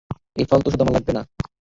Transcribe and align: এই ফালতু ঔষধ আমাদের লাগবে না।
এই 0.35 0.45
ফালতু 0.49 0.67
ঔষধ 0.67 0.81
আমাদের 0.81 0.95
লাগবে 0.97 1.11
না। 1.13 1.21